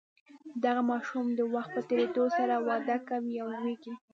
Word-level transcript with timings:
دغه 0.63 0.81
ماشوم 0.91 1.25
د 1.33 1.39
وخت 1.53 1.71
په 1.75 1.81
تیریدو 1.89 2.23
سره 2.37 2.53
وده 2.67 2.97
کوي 3.07 3.35
او 3.43 3.49
لوییږي. 3.57 3.93